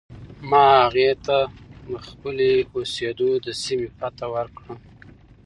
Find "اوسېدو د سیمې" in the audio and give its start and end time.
2.75-3.87